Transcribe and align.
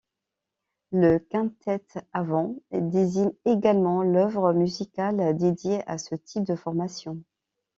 Le 0.91 1.19
quintette 1.19 1.99
à 2.11 2.23
vent 2.23 2.55
désigne 2.71 3.33
également 3.45 4.01
l'œuvre 4.01 4.51
musicale 4.51 5.37
dédiée 5.37 5.83
à 5.87 5.99
ce 5.99 6.15
type 6.15 6.43
de 6.43 6.55
formation. 6.55 7.21